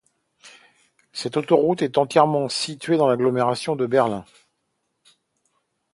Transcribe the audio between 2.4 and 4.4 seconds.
située dans l'agglomération de Berlin.